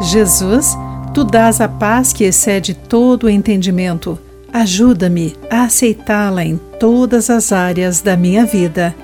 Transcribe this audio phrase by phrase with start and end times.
[0.00, 0.78] Jesus,
[1.12, 4.18] tu dás a paz que excede todo o entendimento.
[4.50, 8.94] Ajuda-me a aceitá-la em todas as áreas da minha vida.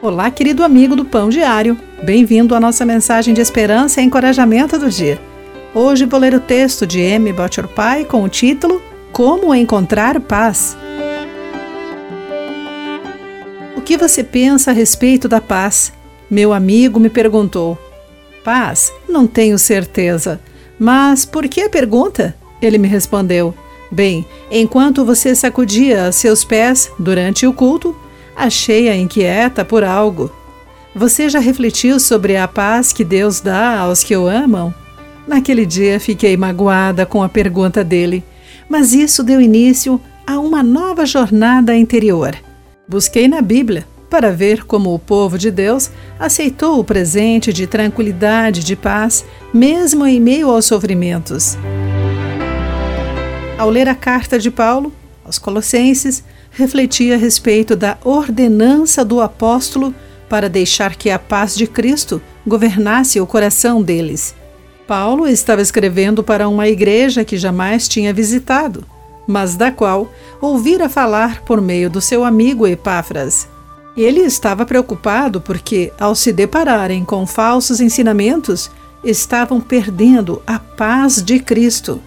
[0.00, 1.78] Olá, querido amigo do Pão Diário.
[2.02, 5.20] Bem-vindo à nossa mensagem de esperança e encorajamento do dia.
[5.74, 7.32] Hoje vou ler o texto de M.
[7.34, 8.80] Butcher Pai com o título
[9.12, 10.74] Como Encontrar Paz.
[13.76, 15.92] O que você pensa a respeito da paz?
[16.30, 17.78] Meu amigo me perguntou.
[18.46, 18.92] Paz?
[19.08, 20.40] Não tenho certeza.
[20.78, 22.32] Mas por que a pergunta?
[22.62, 23.52] Ele me respondeu.
[23.90, 27.96] Bem, enquanto você sacudia seus pés durante o culto,
[28.36, 30.30] achei-a inquieta por algo.
[30.94, 34.72] Você já refletiu sobre a paz que Deus dá aos que o amam?
[35.26, 38.22] Naquele dia fiquei magoada com a pergunta dele,
[38.68, 42.36] mas isso deu início a uma nova jornada interior.
[42.86, 48.64] Busquei na Bíblia para ver como o povo de Deus aceitou o presente de tranquilidade,
[48.64, 51.58] de paz, mesmo em meio aos sofrimentos.
[53.58, 54.92] Ao ler a carta de Paulo
[55.24, 56.22] aos Colossenses,
[56.52, 59.94] refleti a respeito da ordenança do apóstolo
[60.28, 64.34] para deixar que a paz de Cristo governasse o coração deles.
[64.86, 68.84] Paulo estava escrevendo para uma igreja que jamais tinha visitado,
[69.26, 73.48] mas da qual ouvira falar por meio do seu amigo Epáfras.
[73.96, 78.70] Ele estava preocupado porque, ao se depararem com falsos ensinamentos,
[79.02, 82.02] estavam perdendo a paz de Cristo.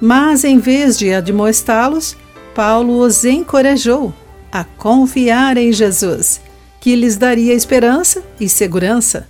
[0.00, 2.16] Mas, em vez de admoestá-los,
[2.54, 4.12] Paulo os encorajou
[4.50, 6.40] a confiar em Jesus,
[6.80, 9.28] que lhes daria esperança e segurança.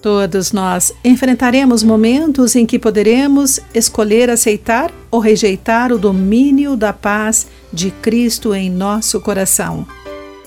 [0.00, 7.48] Todos nós enfrentaremos momentos em que poderemos escolher aceitar ou rejeitar o domínio da paz
[7.72, 9.86] de Cristo em nosso coração.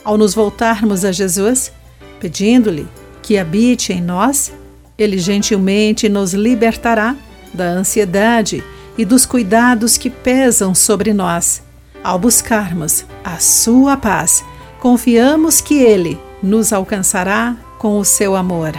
[0.04, 1.72] Ao nos voltarmos a Jesus,
[2.20, 2.88] pedindo-lhe
[3.22, 4.52] que habite em nós,
[4.98, 7.16] ele gentilmente nos libertará
[7.54, 8.64] da ansiedade
[8.98, 11.62] e dos cuidados que pesam sobre nós.
[12.04, 14.44] Ao buscarmos a sua paz,
[14.80, 18.74] confiamos que ele nos alcançará com o seu amor.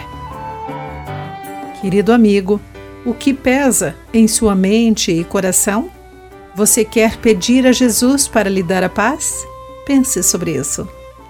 [1.81, 2.59] Querido amigo,
[3.05, 5.89] o que pesa em sua mente e coração?
[6.55, 9.45] Você quer pedir a Jesus para lhe dar a paz?
[9.85, 10.87] Pense sobre isso.